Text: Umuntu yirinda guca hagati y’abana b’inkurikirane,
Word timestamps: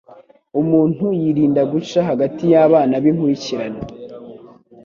Umuntu 0.61 1.05
yirinda 1.19 1.61
guca 1.71 1.99
hagati 2.09 2.43
y’abana 2.53 2.93
b’inkurikirane, 3.03 3.81